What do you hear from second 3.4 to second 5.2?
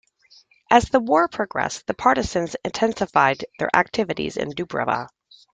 their activities in Dubrava.